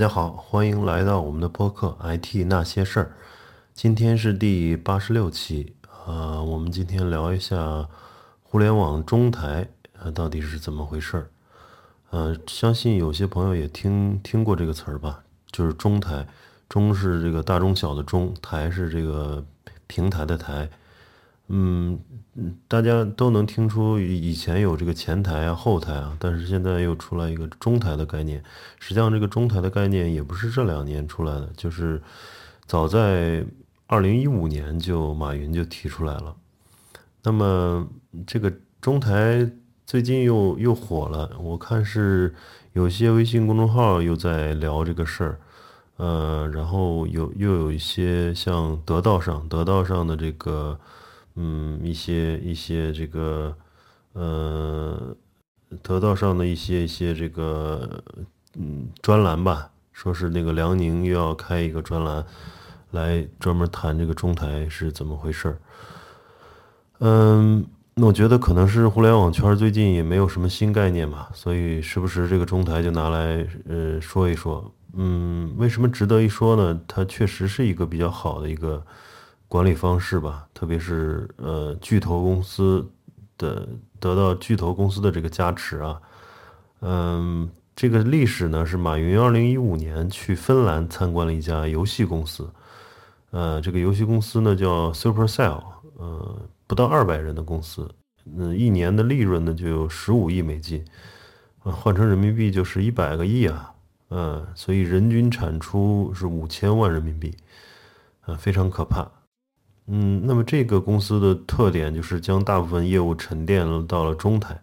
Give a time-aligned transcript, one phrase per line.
[0.00, 3.04] 大家好，欢迎来到我们的播客《IT 那些事儿》。
[3.74, 5.74] 今天是第八十六期，
[6.06, 7.86] 呃，我们今天聊一下
[8.42, 9.68] 互联网中台
[10.02, 11.30] 呃到底是怎么回事儿。
[12.08, 15.22] 呃，相信有些朋友也听听过这个词儿吧，
[15.52, 16.26] 就是中台，
[16.66, 19.44] 中是这个大中小的中，台是这个
[19.86, 20.66] 平台的台。
[21.52, 21.98] 嗯
[22.36, 28.40] 嗯，大家都能听出以前有这个前台啊、后台啊，但是现在又出来一个中台的概念。
[28.78, 32.00] 实际上，这个中台的概念也不是这两年出来的，就是
[32.66, 33.44] 早在
[33.88, 36.36] 二零一五年就马云就提出来了。
[37.24, 37.84] 那么
[38.24, 39.50] 这个中台
[39.84, 42.32] 最近又又火了，我看是
[42.74, 45.40] 有些微信公众号又在聊这个事儿，
[45.96, 50.78] 呃，然后有又有一些像得道上，得道上的这个。
[51.36, 53.56] 嗯，一些一些这个，
[54.12, 55.16] 呃，
[55.82, 58.02] 得道上的一些一些这个，
[58.58, 62.24] 嗯，专栏吧，说是那个辽宁又要开一个专栏，
[62.90, 65.58] 来专门谈这个中台是怎么回事儿。
[66.98, 74.70] 嗯，那我觉得可能是互联网圈最近也没有什么新概念吧，所以时不时这个中台就拿来呃说一说。
[74.94, 76.80] 嗯，为什么值得一说呢？
[76.88, 78.84] 它确实是一个比较好的一个。
[79.50, 82.88] 管理方式吧，特别是呃巨头公司
[83.36, 86.00] 的得到巨头公司的这个加持啊，
[86.82, 92.48] 嗯，这个历史呢是马云二零一五年去芬兰参观了一家游戏公司，
[93.32, 95.60] 呃，这个游戏公司呢叫 Supercell，
[95.96, 97.92] 呃，不到二百人的公司，
[98.24, 100.84] 嗯，一年的利润呢就有十五亿美金，
[101.64, 103.74] 啊，换成人民币就是一百个亿啊，
[104.10, 107.36] 嗯，所以人均产出是五千万人民币，
[108.20, 109.10] 啊，非常可怕。
[109.86, 114.60] 嗯，那么这个公司的特点就是将大部分业务沉淀了到了中台。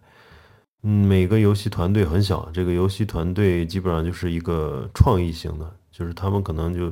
[0.82, 6.90] 嗯，每个游戏团队很小，这个游戏团队基本上就是一个创意型的，就是他们可能就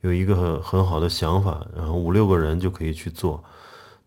[0.00, 3.44] 有一个很很好的想法，然后五六个人就可以去做。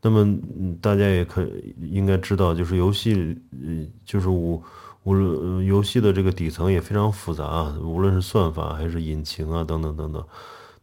[0.02, 0.36] 那么
[0.82, 1.48] 大家也可
[1.82, 4.62] 应该知道，就是游戏，呃，就是五
[5.04, 5.16] 五
[5.62, 10.26] 游戏的这个底层也非常复杂，无论是算法还是引擎啊等等等等。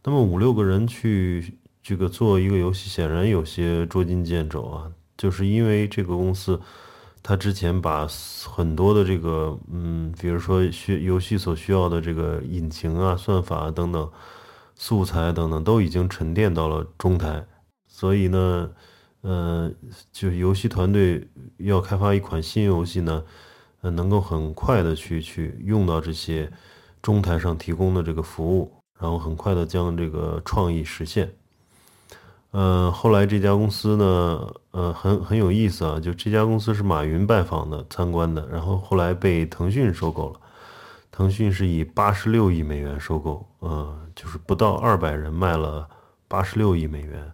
[0.03, 1.58] 那么五六个人去。
[1.89, 6.61] 这个做一个游戏显然有些捉襟见肘啊，就是因为这个公司，
[7.23, 8.07] 他之前把
[8.47, 14.07] 很多的这个，嗯，比如说需游戏所需要的这个引擎啊、算法啊等等
[14.75, 17.43] 素材等等都已经沉淀到了中台，
[17.87, 18.69] 所以呢，
[19.21, 19.71] 呃，
[20.11, 21.27] 就游戏团队
[21.57, 23.23] 要开发一款新游戏呢，
[23.81, 26.51] 呃，能够很快的去去用到这些
[27.01, 31.33] 中台上提供的这个服务，然后很快的将这个创意实现。
[32.51, 35.99] 呃，后来这家公司呢，呃，很很有意思啊。
[35.99, 40.39] 就这家公司是马云拜访的、参观的，然后后来被腾讯收购了。
[41.11, 45.87] 腾讯是以八十六亿美元收购，呃，就是不到二百人卖了
[46.27, 47.31] 八十六亿美元，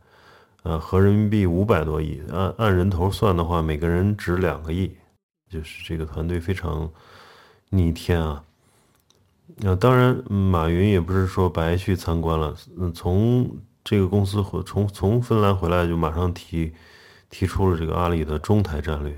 [0.64, 2.22] 呃，合人民币五百多亿。
[2.34, 4.92] 按按人头算的话，每个人值两个亿，
[5.50, 6.90] 就是这个团队非常
[7.70, 8.44] 逆天啊。
[9.60, 13.50] 那当然，马云也不是说白去参观了，嗯，从。
[13.86, 16.74] 这个公司回从从芬兰回来就马上提
[17.30, 19.18] 提出了这个阿里的中台战略，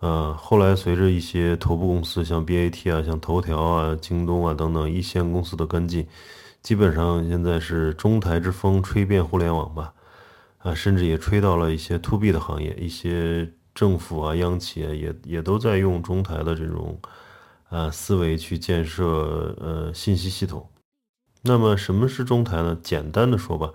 [0.00, 6.06] 呃，后来随着一些头部公司像 BAT 啊、像头条啊、京东啊等等一线公司的跟进，
[6.62, 9.94] 基本上现在是中台之风吹遍互联网吧，
[10.58, 17.00] 啊，甚至也吹到了一些 To B 的行业，一些政府啊、央企啊也也都在用中台的这种
[17.70, 20.68] 啊思维去建设呃信息系统。
[21.42, 22.78] 那么什么是中台呢？
[22.82, 23.72] 简单的说吧，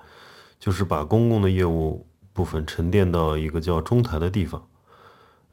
[0.60, 4.68] 就是把公共的业务部分沉淀到一个叫中台的地方，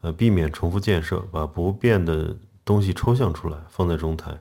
[0.03, 4.39] 呃，避免重复建设，把不变的东西抽象出来放在中台。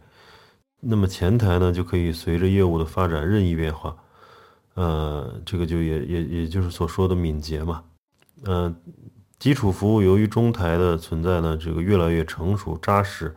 [0.82, 3.96] 那么前台呢，就可以随着业务的发展任意变化，
[4.74, 7.84] 呃，这个就也也也就是所说的敏捷嘛。
[8.44, 8.76] 呃，
[9.40, 13.34] 基础服务由于中台的存在呢，这个越来越成熟扎实。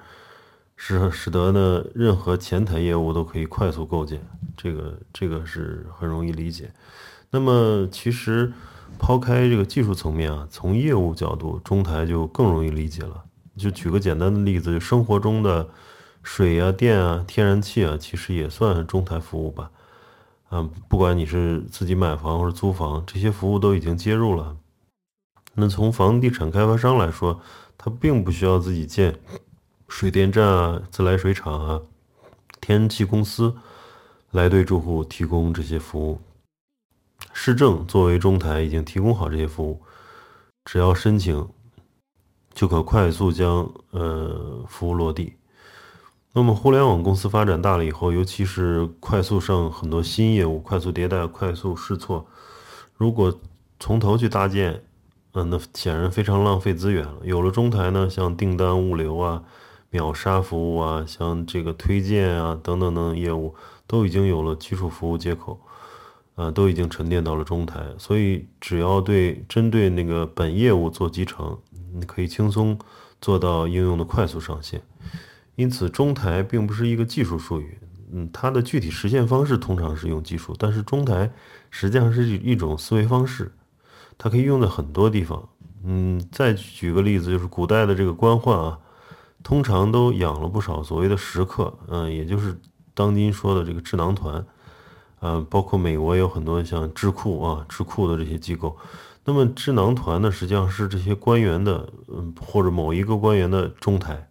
[0.76, 4.20] 使使得呢，任何前台业务都可以快速构建，
[4.56, 6.72] 这个这个是很容易理解。
[7.30, 8.52] 那么，其实
[8.98, 13.24] 抛开这个技术层面啊，从业务角度，中台就更容易理解了。
[13.56, 15.68] 就举个简单的例子，就生活中的
[16.22, 19.70] 水啊、电啊、天然气啊，其实也算中台服务吧。
[20.50, 24.56] 嗯，不管你是自己买房或者租房，这些服务都已经接入了。
[25.54, 27.40] 那从房地产开发商来说，
[27.78, 29.16] 他并不需要自己建。
[29.88, 31.82] 水电站啊，自来水厂啊，
[32.60, 33.54] 天然气公司
[34.30, 36.20] 来对住户提供这些服务。
[37.32, 39.82] 市政作为中台已经提供好这些服务，
[40.64, 41.48] 只要申请
[42.52, 45.34] 就可快速将呃服务落地。
[46.32, 52.26] 那么互联网公司发展大了以后，尤其是快速上很多新业务，快速迭代，快速试错，
[52.96, 53.38] 如果
[53.78, 54.82] 从头去搭建，
[55.32, 57.18] 嗯，那显然非常浪费资源了。
[57.22, 59.44] 有了中台呢，像订单物流啊、
[59.94, 63.54] 秒杀服务啊，像这个推荐啊等等等业务，
[63.86, 65.60] 都已经有了基础服务接口，
[66.34, 67.80] 呃，都已经沉淀到了中台。
[67.96, 71.56] 所以只要对针对那个本业务做集成，
[71.92, 72.76] 你可以轻松
[73.20, 74.82] 做到应用的快速上线。
[75.54, 77.78] 因此，中台并不是一个技术术语，
[78.12, 81.30] 嗯，它的具体实现方式通常是用技术，但是中台
[81.70, 83.52] 实际上是一种思维方式，
[84.18, 85.48] 它可以用在很多地方。
[85.84, 88.78] 嗯，再举个例子，就是古代的这个官宦啊，
[89.44, 92.58] 通常都养了不少所谓的食客，嗯，也就是
[92.94, 94.44] 当今说的这个智囊团，
[95.20, 98.76] 嗯，包括美国有很多像智库啊、智库的这些机构。
[99.24, 104.28] 那么智囊团呢，实际上是这些官员的，嗯，或者某一个官员的中台。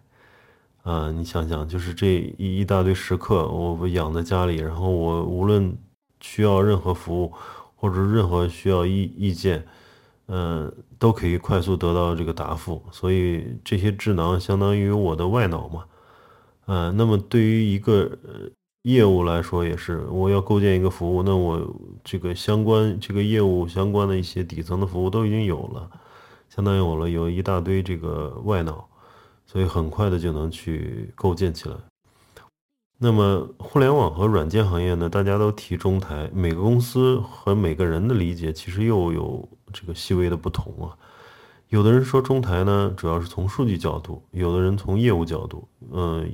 [0.83, 5.77] 啊，你想想，就是这一一大堆食客，我养在家里，然后我无论
[6.19, 7.31] 需要任何服务，
[7.75, 9.66] 或者任何需要意意见，
[10.27, 12.81] 嗯，都可以快速得到这个答复。
[12.91, 15.85] 所以这些智囊相当于我的外脑嘛，
[16.65, 18.11] 啊，那么对于一个
[18.83, 21.61] 业务来说也是，我要构建一个服务，那我
[22.03, 25.89] 这个相关这个业务相关的一些底层的服务都已经有了，
[26.49, 28.87] 相当于有了有一大堆这个外脑。
[29.45, 31.75] 所以很快的就能去构建起来。
[33.03, 35.09] 那么互联网和软件行业呢？
[35.09, 40.95] 大家都提中台，每个公司和每个人的理解其实又有这个细微的不同啊。
[41.67, 46.31] 有的人说中台呢，主要是从数据角度；有的人从业务角度，嗯，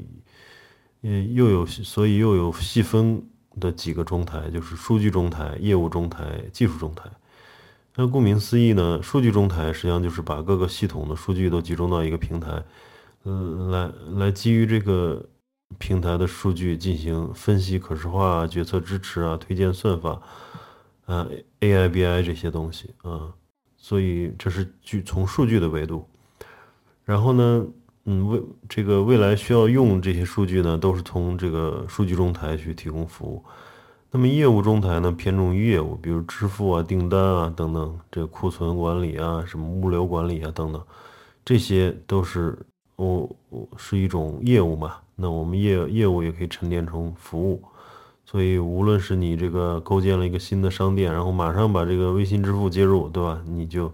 [1.33, 3.27] 又有所以又有细分
[3.59, 7.09] 的几个中台，就是数据中台、业务中台、技术中台。
[7.95, 12.63] 那顾名思义呢，数据中台实际上就是把各个系统的数据都集中到一个平台。
[13.23, 15.25] 嗯，来来基于这个
[15.79, 20.21] 平台的数据进行分析、可视化、决策支持啊、推荐算法
[21.05, 21.25] 啊、
[21.61, 23.33] AI、BI 这些东西啊，
[23.75, 26.07] 所以这是据从数据的维度。
[27.03, 27.65] 然后呢，
[28.05, 33.43] 嗯，未这个未来需要用这些数据呢，都是从这个数据中台去提供服务。
[34.11, 40.85] 那么业务中台呢，偏重于业务，比如支付啊、订单啊等等，这库存管理啊、什么物流管理啊等等，
[41.43, 42.59] 这些都是。
[42.99, 47.61] 我我是一种业务嘛，那我们业业务也可以沉淀成服务，
[48.25, 53.41] 所以无论是你这个构建了一个新的商店，然后马上把这个微信支付接入，对吧？
[53.45, 53.91] 你就，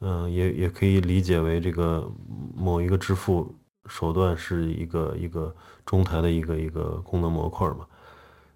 [0.00, 2.10] 嗯，也也可以理解为这个
[2.56, 3.54] 某一个支付
[3.86, 5.54] 手段是一个一个
[5.86, 7.86] 中台的一个一个功能模块嘛。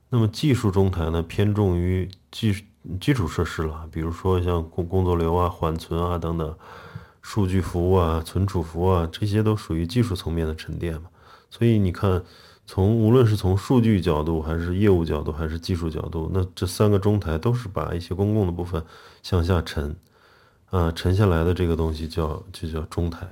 [0.09, 2.53] 那么技术中台呢，偏重于基
[3.01, 6.55] 基础设施了，比如说像工工作流啊、缓存啊等等。
[7.23, 11.11] 数据服务啊，存储服务啊，这些都属于技术层面的沉淀嘛。
[11.57, 12.23] 所以你看，
[12.67, 18.83] 从无论是从数据角度，还是业务角度，还是技术角度，那这三个中台都是把一些公共的部分
[19.23, 19.97] 向下沉，
[20.67, 23.27] 啊，沉下来的这个东西叫就叫中台。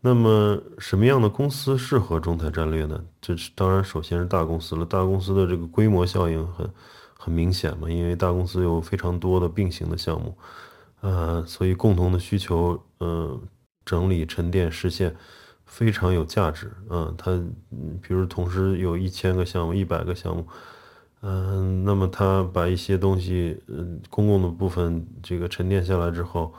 [0.00, 3.02] 那么什么样的公司适合中台战略呢？
[3.20, 4.86] 这是当然，首先是大公司了。
[4.86, 6.70] 大公司的这个规模效应很
[7.18, 10.38] 很明显嘛，因为大公司有非常多的并行的项目。
[11.00, 13.40] 呃，所以共同的需求，嗯，
[13.84, 15.14] 整理、沉淀、实现，
[15.70, 16.70] 非常有价值。
[16.90, 17.30] 嗯，它，
[18.02, 20.44] 比如同时有一千个项目、一百个项目，
[21.22, 26.52] 嗯，那么它把一些东西，嗯，公共的部分这个沉淀下来之后，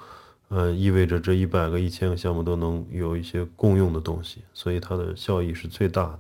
[0.48, 6.20] 呃，意味着这一百个、一千个项目都能有一些共用的东西，所以它的效益是最大的。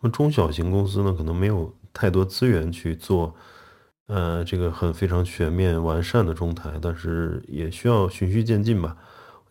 [0.00, 3.34] 那么中小型公司呢，可能没有太多资源去做。
[4.06, 8.96] 呃，这个很非常全面完善的中台，但是也需要循序渐进吧。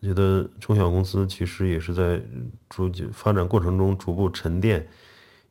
[0.00, 2.22] 我觉得中小公司其实也是在
[2.70, 4.88] 逐渐发展过程中逐步沉淀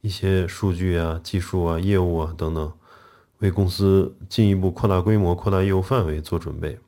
[0.01, 2.73] 一些数据啊、技术啊、业务啊等等，
[3.39, 6.79] 为公司进一步扩大规模、扩大业务范围做准备。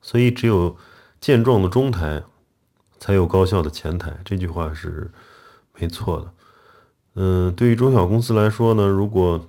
[0.00, 0.76] 所以，只有
[1.20, 2.22] 健壮的中台，
[2.98, 4.18] 才有高效的前台。
[4.24, 5.10] 这句话是
[5.78, 6.32] 没错的。
[7.14, 9.46] 嗯，对于中小公司来说呢，如果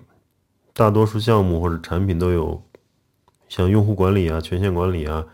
[0.74, 2.64] 大多数项目或者产品都有
[3.48, 5.26] 像用户管理啊、权限管理啊、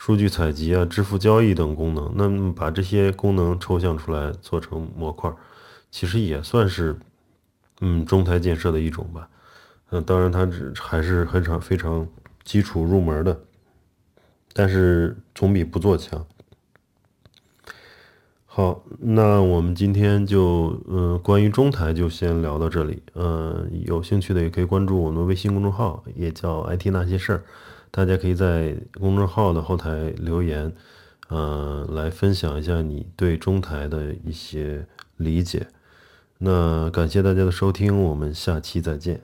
[0.00, 2.10] 数据采集啊、支付交易等功能。
[2.16, 5.30] 那么把这些功能抽象出来做成模块，
[5.90, 6.98] 其实也算是
[7.82, 9.28] 嗯中台建设的一种吧。
[9.90, 12.08] 嗯，当然它只还是很常非常
[12.44, 13.38] 基础入门的，
[14.54, 16.26] 但是总比不做强。
[18.46, 23.02] 好，那我们今天就嗯，关于中台就先聊到这里。
[23.14, 27.44] 嗯，有兴趣的也可以关注我们微信公众号，也叫 IT 那些事儿。
[27.90, 30.72] 大家可以在公众号的后台留言
[31.28, 35.66] 嗯来分享一下你对中台的一些理解。
[36.38, 39.20] 那感谢大家的收听我们下期再见。